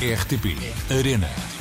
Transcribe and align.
RTP 0.00 0.54
Arena. 0.90 1.57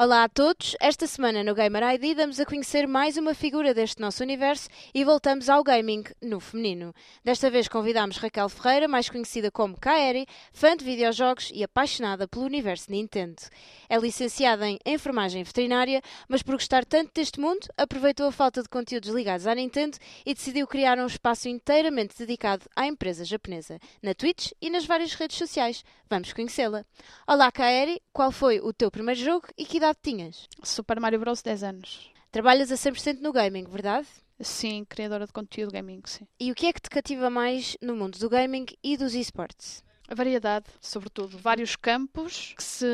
Olá 0.00 0.22
a 0.22 0.28
todos! 0.28 0.76
Esta 0.78 1.08
semana 1.08 1.42
no 1.42 1.56
Gamer 1.56 1.82
ID 1.94 2.16
damos 2.16 2.38
a 2.38 2.46
conhecer 2.46 2.86
mais 2.86 3.16
uma 3.16 3.34
figura 3.34 3.74
deste 3.74 4.00
nosso 4.00 4.22
universo 4.22 4.68
e 4.94 5.04
voltamos 5.04 5.48
ao 5.48 5.64
gaming 5.64 6.04
no 6.22 6.38
feminino. 6.38 6.94
Desta 7.24 7.50
vez 7.50 7.66
convidamos 7.66 8.18
Raquel 8.18 8.48
Ferreira, 8.48 8.86
mais 8.86 9.10
conhecida 9.10 9.50
como 9.50 9.76
Kaeri, 9.76 10.24
fã 10.52 10.76
de 10.76 10.84
videojogos 10.84 11.50
e 11.52 11.64
apaixonada 11.64 12.28
pelo 12.28 12.44
universo 12.44 12.92
Nintendo. 12.92 13.42
É 13.88 13.98
licenciada 13.98 14.68
em 14.68 14.78
enfermagem 14.86 15.42
veterinária, 15.42 16.00
mas 16.28 16.44
por 16.44 16.54
gostar 16.54 16.84
tanto 16.84 17.10
deste 17.12 17.40
mundo, 17.40 17.66
aproveitou 17.76 18.28
a 18.28 18.32
falta 18.32 18.62
de 18.62 18.68
conteúdos 18.68 19.10
ligados 19.10 19.48
à 19.48 19.54
Nintendo 19.56 19.98
e 20.24 20.32
decidiu 20.32 20.68
criar 20.68 20.96
um 21.00 21.06
espaço 21.06 21.48
inteiramente 21.48 22.16
dedicado 22.16 22.66
à 22.76 22.86
empresa 22.86 23.24
japonesa, 23.24 23.80
na 24.00 24.14
Twitch 24.14 24.52
e 24.62 24.70
nas 24.70 24.86
várias 24.86 25.14
redes 25.14 25.36
sociais. 25.36 25.82
Vamos 26.08 26.32
conhecê-la. 26.32 26.86
Olá 27.26 27.50
Kaeri, 27.52 28.00
qual 28.12 28.30
foi 28.30 28.60
o 28.60 28.72
teu 28.72 28.90
primeiro 28.90 29.20
jogo 29.20 29.46
e 29.58 29.66
que 29.66 29.76
idade 29.76 29.87
idade 29.88 29.98
tinhas? 30.02 30.48
Super 30.62 31.00
Mario 31.00 31.18
Bros. 31.18 31.42
10 31.42 31.62
anos. 31.62 32.10
Trabalhas 32.30 32.70
a 32.70 32.76
100% 32.76 33.20
no 33.20 33.32
gaming, 33.32 33.64
verdade? 33.64 34.06
Sim, 34.40 34.84
criadora 34.88 35.26
de 35.26 35.32
conteúdo 35.32 35.72
gaming, 35.72 36.02
sim. 36.04 36.26
E 36.38 36.52
o 36.52 36.54
que 36.54 36.66
é 36.66 36.72
que 36.72 36.80
te 36.80 36.90
cativa 36.90 37.30
mais 37.30 37.76
no 37.80 37.96
mundo 37.96 38.18
do 38.18 38.28
gaming 38.28 38.66
e 38.84 38.96
dos 38.96 39.14
esportes? 39.14 39.82
A 40.10 40.14
variedade, 40.14 40.64
sobretudo. 40.80 41.36
Vários 41.36 41.76
campos 41.76 42.54
que 42.56 42.62
se 42.64 42.86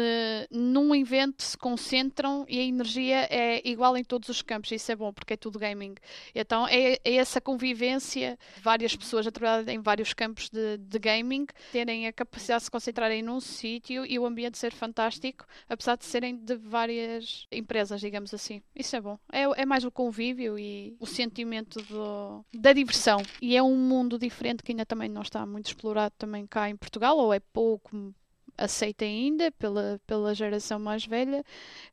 num 0.50 0.92
evento 0.92 1.45
se 1.45 1.56
concentram 1.56 2.45
e 2.48 2.59
a 2.59 2.62
energia 2.64 3.28
é 3.30 3.62
igual 3.64 3.96
em 3.96 4.02
todos 4.02 4.28
os 4.28 4.42
campos. 4.42 4.73
Isso 4.73 4.90
é 4.90 4.96
bom 4.96 5.12
porque 5.12 5.34
é 5.34 5.37
tudo 5.37 5.56
gaming. 5.56 5.95
Então 6.34 6.66
é, 6.66 6.98
é 7.04 7.14
essa 7.14 7.40
convivência, 7.40 8.37
várias 8.60 8.96
pessoas 8.96 9.28
a 9.28 9.30
trabalhar 9.30 9.68
em 9.68 9.80
vários 9.80 10.12
campos 10.12 10.50
de, 10.50 10.77
de 10.77 10.98
gaming, 10.98 11.46
terem 11.70 12.09
a 12.09 12.12
capacidade 12.12 12.62
de 12.62 12.65
se 12.65 12.70
concentrarem 12.73 13.23
num 13.23 13.38
sítio 13.38 14.04
e 14.04 14.18
o 14.18 14.26
ambiente 14.26 14.59
ser 14.59 14.73
fantástico, 14.73 15.46
apesar 15.68 15.96
de 15.96 16.04
serem 16.07 16.35
de 16.35 16.57
várias 16.57 17.46
empresas, 17.52 18.01
digamos 18.01 18.35
assim. 18.35 18.60
Isso 18.74 18.96
é 18.96 19.01
bom. 19.01 19.16
É, 19.30 19.42
é 19.62 19.65
mais 19.65 19.85
o 19.85 19.90
convívio 19.92 20.59
e 20.59 20.96
o 20.98 21.07
sentimento 21.07 21.80
do, 21.82 22.45
da 22.52 22.73
diversão. 22.73 23.23
E 23.40 23.57
é 23.57 23.62
um 23.62 23.76
mundo 23.76 24.18
diferente 24.18 24.65
que 24.65 24.73
ainda 24.73 24.85
também 24.85 25.09
não 25.09 25.23
está 25.23 25.46
muito 25.46 25.66
explorado 25.66 26.12
também 26.18 26.45
cá 26.45 26.68
em 26.68 26.76
Portugal 26.76 27.04
Portugal, 27.05 27.19
ou 27.19 27.33
é 27.35 27.41
pouco 27.41 28.15
aceita 28.57 29.05
ainda 29.05 29.51
pela, 29.52 30.01
pela 30.07 30.35
geração 30.35 30.79
mais 30.79 31.05
velha, 31.05 31.45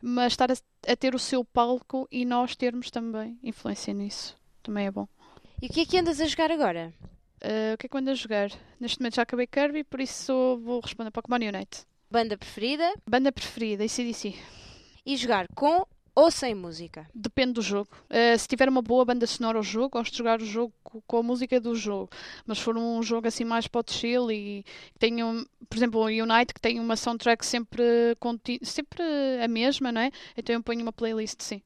mas 0.02 0.34
estar 0.34 0.52
a, 0.52 0.56
a, 0.88 0.96
ter 0.96 1.16
o 1.16 1.20
seu 1.20 1.44
palco 1.44 2.08
e 2.12 2.24
nós 2.24 2.56
termos 2.56 2.92
também 2.92 3.38
influência 3.44 3.94
nisso 3.94 4.38
também 4.62 4.86
é 4.86 4.92
bom. 4.92 5.08
E 5.60 5.66
o 5.66 5.70
que 5.70 5.82
é 5.82 5.86
que 5.86 5.98
andas 5.98 6.22
a 6.22 6.26
jogar 6.26 6.52
agora? 6.52 6.94
Uh, 7.44 7.74
o 7.74 7.78
que 7.80 7.88
é 7.88 7.90
que 7.90 7.98
ando 7.98 8.12
a 8.12 8.14
jogar? 8.14 8.52
Neste 8.80 9.00
momento 9.00 9.16
já 9.16 9.24
acabei 9.24 9.48
Kirby, 9.48 9.84
por 9.84 10.00
isso 10.00 10.60
vou 10.64 10.80
responder 10.80 11.10
Pokémon 11.10 11.38
Unite. 11.38 11.84
Banda 12.12 12.38
preferida? 12.38 12.94
Banda 13.10 13.32
preferida, 13.32 13.84
ICDC. 13.84 14.36
E 15.04 15.18
jogar 15.18 15.48
com 15.56 15.84
ou 16.14 16.30
sem 16.30 16.54
música? 16.54 17.08
Depende 17.14 17.54
do 17.54 17.62
jogo. 17.62 17.90
Uh, 18.10 18.38
se 18.38 18.48
tiver 18.48 18.68
uma 18.68 18.82
boa 18.82 19.06
banda 19.06 19.26
sonora 19.26 19.58
ao 19.58 19.64
jogo, 19.64 19.98
gosto 19.98 20.12
de 20.12 20.18
jogar 20.18 20.42
o 20.42 20.46
jogo 20.46 20.74
com 20.84 21.18
a 21.18 21.24
música 21.24 21.60
do 21.60 21.74
jogo. 21.74 22.10
Mas 22.46 22.58
se 22.58 22.64
for 22.64 22.78
um 22.78 23.02
jogo 23.02 23.28
assim 23.28 23.46
mais 23.46 23.66
o 23.66 23.92
chill 23.92 24.32
e 24.32 24.66
tenho, 25.00 25.46
por 25.70 25.78
exemplo, 25.78 26.02
o 26.02 26.06
Unite 26.06 26.54
que 26.54 26.62
tem 26.62 26.80
uma 26.80 26.96
soundtrack 26.96 27.46
sempre, 27.46 27.84
sempre 28.62 29.04
a 29.42 29.48
mesma, 29.48 29.92
não 29.92 30.02
é? 30.02 30.12
Então 30.36 30.54
eu 30.54 30.64
ponho 30.64 30.82
uma 30.82 30.94
playlist, 30.94 31.42
sim. 31.42 31.62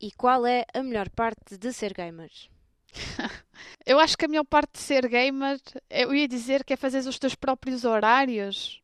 E 0.00 0.12
qual 0.12 0.46
é 0.46 0.64
a 0.72 0.82
melhor 0.82 1.10
parte 1.10 1.58
de 1.58 1.72
ser 1.72 1.92
gamer? 1.92 2.30
eu 3.84 3.98
acho 3.98 4.16
que 4.16 4.24
a 4.24 4.28
melhor 4.28 4.44
parte 4.44 4.74
de 4.74 4.78
ser 4.78 5.08
gamer, 5.08 5.60
eu 5.90 6.14
ia 6.14 6.28
dizer 6.28 6.62
que 6.62 6.72
é 6.72 6.76
fazer 6.76 7.00
os 7.00 7.18
teus 7.18 7.34
próprios 7.34 7.84
horários 7.84 8.80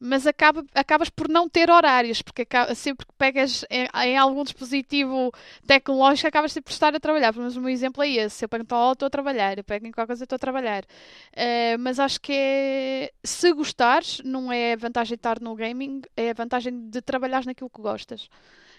mas 0.00 0.26
acaba, 0.26 0.64
acabas 0.74 1.10
por 1.10 1.28
não 1.28 1.46
ter 1.46 1.70
horários, 1.70 2.22
porque 2.22 2.42
acaba, 2.42 2.74
sempre 2.74 3.04
que 3.04 3.12
pegas 3.18 3.66
em, 3.68 3.86
em, 4.06 4.16
algum 4.16 4.42
dispositivo 4.42 5.30
tecnológico, 5.66 6.26
acabas 6.26 6.52
sempre 6.52 6.68
por 6.68 6.72
estar 6.72 6.94
a 6.94 6.98
trabalhar. 6.98 7.32
Pelo 7.34 7.42
menos 7.42 7.56
o 7.56 7.60
meu 7.60 7.68
exemplo 7.68 8.02
é 8.02 8.08
esse. 8.08 8.36
Se 8.36 8.44
eu 8.46 8.48
pego 8.48 8.64
no 8.68 8.92
estou 8.92 9.06
a 9.06 9.10
trabalhar. 9.10 9.58
Eu 9.58 9.64
pego 9.64 9.86
em 9.86 9.92
qualquer 9.92 10.06
coisa, 10.08 10.24
estou 10.24 10.36
a 10.36 10.38
trabalhar. 10.38 10.84
Uh, 10.84 11.78
mas 11.78 12.00
acho 12.00 12.18
que 12.18 12.32
é, 12.32 13.12
se 13.22 13.52
gostares, 13.52 14.22
não 14.24 14.50
é 14.50 14.72
a 14.72 14.76
vantagem 14.76 15.10
de 15.10 15.18
estar 15.18 15.38
no 15.38 15.54
gaming, 15.54 16.00
é 16.16 16.30
a 16.30 16.34
vantagem 16.34 16.88
de 16.88 17.02
trabalhar 17.02 17.44
naquilo 17.44 17.68
que 17.68 17.82
gostas. 17.82 18.30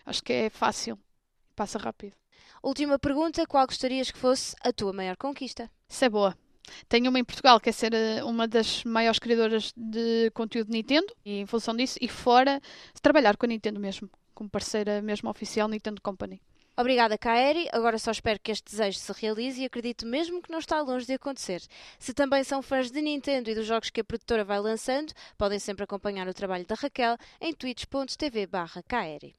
Acho 0.04 0.24
que 0.24 0.34
é 0.34 0.50
fácil, 0.50 0.98
passa 1.56 1.78
rápido. 1.78 2.14
Última 2.64 2.98
pergunta: 2.98 3.46
qual 3.46 3.68
gostarias 3.68 4.10
que 4.10 4.18
fosse 4.18 4.56
a 4.64 4.74
tua 4.74 4.92
maior 4.92 5.18
conquista? 5.18 5.70
Isso 5.88 6.04
é 6.04 6.10
boa. 6.10 6.36
Tenho 6.88 7.10
uma 7.10 7.20
em 7.20 7.24
Portugal, 7.24 7.60
que 7.60 7.70
é 7.70 7.72
ser 7.72 7.94
eh, 7.94 8.24
uma 8.24 8.48
das 8.48 8.84
maiores 8.84 9.20
criadoras 9.20 9.74
de 9.76 10.30
conteúdo 10.32 10.72
Nintendo, 10.72 11.14
e 11.26 11.40
em 11.40 11.46
função 11.46 11.76
disso, 11.76 11.98
e 12.02 12.08
fora, 12.08 12.62
trabalhar 13.02 13.38
com 13.38 13.46
a 13.46 13.50
Nintendo 13.50 13.80
mesmo, 13.80 14.10
como 14.34 14.50
parceira 14.50 15.02
mesmo 15.02 15.30
oficial 15.30 15.68
Nintendo 15.68 16.02
Company. 16.02 16.42
Obrigada, 16.78 17.18
Kaeri. 17.18 17.68
Agora 17.72 18.00
só 18.00 18.12
espero 18.12 18.40
que 18.40 18.52
este 18.52 18.72
desejo 18.72 18.98
se 18.98 19.12
realize 19.14 19.62
e 19.62 19.66
acredito 19.66 20.06
mesmo 20.06 20.42
que 20.42 20.52
não 20.52 20.60
está 20.60 20.82
longe 20.82 21.06
de 21.06 21.14
acontecer. 21.14 21.62
Se 22.00 22.14
também 22.14 22.44
são 22.44 22.62
fãs 22.62 22.90
de 22.90 23.02
Nintendo 23.02 23.50
e 23.50 23.56
dos 23.56 23.68
jogos 23.68 23.90
que 23.90 24.02
a 24.02 24.04
produtora 24.04 24.44
vai 24.46 24.60
lançando, 24.60 25.14
podem 25.38 25.60
sempre 25.60 25.84
acompanhar 25.84 26.28
o 26.28 26.34
trabalho 26.34 26.66
da 26.66 26.76
Raquel 26.76 27.18
em 27.42 27.54
twitch.tv/kaeri. 27.54 29.36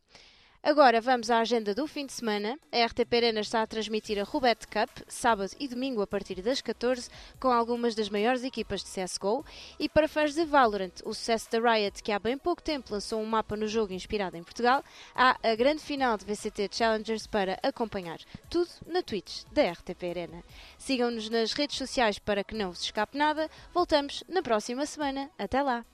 Agora 0.64 1.00
vamos 1.00 1.28
à 1.28 1.40
agenda 1.40 1.74
do 1.74 1.88
fim 1.88 2.06
de 2.06 2.12
semana. 2.12 2.56
A 2.70 2.86
RTP 2.86 3.12
Arena 3.14 3.40
está 3.40 3.62
a 3.62 3.66
transmitir 3.66 4.16
a 4.20 4.22
Rubet 4.22 4.64
Cup, 4.68 4.90
sábado 5.08 5.50
e 5.58 5.66
domingo 5.66 6.00
a 6.00 6.06
partir 6.06 6.40
das 6.40 6.60
14, 6.60 7.10
com 7.40 7.48
algumas 7.48 7.96
das 7.96 8.08
maiores 8.08 8.44
equipas 8.44 8.84
de 8.84 8.90
CSGO. 8.90 9.44
E 9.76 9.88
para 9.88 10.06
fãs 10.06 10.34
de 10.34 10.44
Valorant, 10.44 10.92
o 11.04 11.12
sucesso 11.12 11.50
da 11.50 11.58
Riot, 11.58 12.00
que 12.00 12.12
há 12.12 12.18
bem 12.20 12.38
pouco 12.38 12.62
tempo 12.62 12.92
lançou 12.92 13.20
um 13.20 13.26
mapa 13.26 13.56
no 13.56 13.66
jogo 13.66 13.92
inspirado 13.92 14.36
em 14.36 14.44
Portugal, 14.44 14.84
há 15.16 15.36
a 15.42 15.56
grande 15.56 15.82
final 15.82 16.16
de 16.16 16.24
VCT 16.24 16.68
Challengers 16.70 17.26
para 17.26 17.58
acompanhar. 17.60 18.20
Tudo 18.48 18.70
na 18.86 19.02
Twitch 19.02 19.42
da 19.50 19.68
RTP 19.68 20.04
Arena. 20.10 20.44
Sigam-nos 20.78 21.28
nas 21.28 21.54
redes 21.54 21.76
sociais 21.76 22.20
para 22.20 22.44
que 22.44 22.54
não 22.54 22.70
vos 22.70 22.82
escape 22.82 23.18
nada. 23.18 23.50
Voltamos 23.74 24.22
na 24.28 24.42
próxima 24.42 24.86
semana. 24.86 25.28
Até 25.36 25.60
lá! 25.60 25.84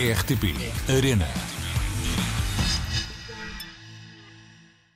RTP 0.00 0.56
Arena. 0.88 1.49